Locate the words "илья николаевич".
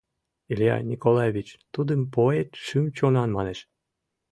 0.51-1.47